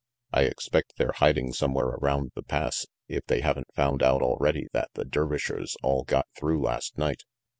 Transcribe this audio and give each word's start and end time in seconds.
"I 0.33 0.45
expect 0.45 0.95
they're 0.97 1.11
hiding 1.11 1.53
somewhere 1.53 1.89
around 1.89 2.31
the 2.33 2.41
Pass, 2.41 2.87
if 3.07 3.23
they 3.27 3.41
haven't 3.41 3.71
found 3.75 4.01
out 4.01 4.23
already 4.23 4.65
that 4.73 4.89
the 4.95 5.05
Dervishers 5.05 5.77
all 5.83 6.05
got 6.05 6.25
through 6.35 6.63
last 6.63 6.97
night. 6.97 7.21